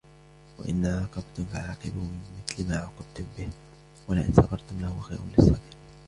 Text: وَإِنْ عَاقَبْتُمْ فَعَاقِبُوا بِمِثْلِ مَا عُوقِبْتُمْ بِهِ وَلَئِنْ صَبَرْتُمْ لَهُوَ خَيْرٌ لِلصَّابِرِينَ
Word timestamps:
وَإِنْ 0.59 0.85
عَاقَبْتُمْ 0.85 1.45
فَعَاقِبُوا 1.53 2.01
بِمِثْلِ 2.01 2.69
مَا 2.69 2.75
عُوقِبْتُمْ 2.77 3.23
بِهِ 3.37 3.49
وَلَئِنْ 4.09 4.33
صَبَرْتُمْ 4.33 4.81
لَهُوَ 4.81 4.99
خَيْرٌ 4.99 5.19
لِلصَّابِرِينَ 5.37 5.61